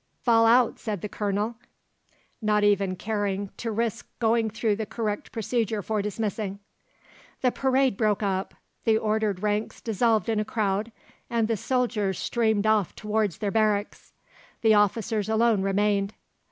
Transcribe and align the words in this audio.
"Fall 0.23 0.47
out," 0.47 0.79
said 0.79 1.01
the 1.01 1.07
Colonel, 1.07 1.57
not 2.41 2.63
even 2.63 2.95
caring 2.95 3.51
to 3.57 3.69
risk 3.71 4.07
going 4.17 4.49
through 4.49 4.75
the 4.77 4.87
correct 4.87 5.31
procedure 5.31 5.83
for 5.83 6.01
dismissing. 6.01 6.57
The 7.41 7.51
parade 7.51 7.97
broke 7.97 8.23
up. 8.23 8.55
The 8.83 8.97
ordered 8.97 9.43
ranks 9.43 9.79
dissolved 9.79 10.27
in 10.27 10.39
a 10.39 10.43
crowd, 10.43 10.91
and 11.29 11.47
the 11.47 11.55
soldiers 11.55 12.17
streamed 12.17 12.65
off 12.65 12.95
towards 12.95 13.37
their 13.37 13.51
barracks. 13.51 14.11
The 14.61 14.73
officers 14.73 15.29
alone 15.29 15.61
remained. 15.61 16.15